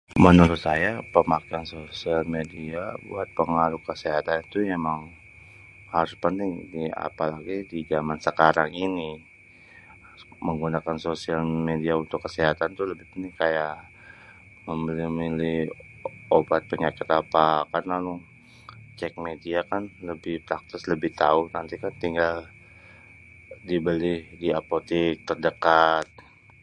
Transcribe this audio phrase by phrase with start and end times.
[0.25, 5.01] Menurutnya saya pemakaian sosial media buat pengaruh kesehatan tuh ya emang
[5.95, 6.51] harus penting.
[7.07, 9.09] Apalagi di jaman sekarang ini.
[10.47, 13.73] Menggunakan sosial media untuk kesehatan itu lebih penting kayak
[14.67, 15.59] memilih-milih
[16.37, 17.83] obat, penyakit apa, kan
[18.99, 21.41] cek media kan lebih praktis, lebih tau.
[21.55, 22.35] Nanti kan tinggal
[23.69, 26.07] dibeli di apotik terdengakat.